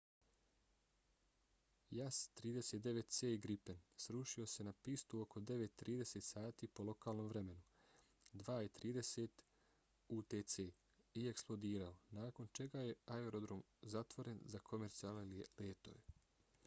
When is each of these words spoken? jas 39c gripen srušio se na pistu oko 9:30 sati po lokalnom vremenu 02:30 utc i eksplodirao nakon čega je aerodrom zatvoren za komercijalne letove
jas 1.95 2.15
39c 2.39 3.27
gripen 3.43 3.81
srušio 4.05 4.45
se 4.53 4.63
na 4.67 4.71
pistu 4.87 5.19
oko 5.25 5.41
9:30 5.51 6.23
sati 6.29 6.69
po 6.79 6.85
lokalnom 6.89 7.27
vremenu 7.33 7.61
02:30 8.41 9.43
utc 10.17 10.55
i 10.61 11.25
eksplodirao 11.33 11.91
nakon 12.21 12.49
čega 12.61 12.81
je 12.87 12.95
aerodrom 13.19 13.61
zatvoren 13.97 14.41
za 14.55 14.63
komercijalne 14.71 15.27
letove 15.67 16.17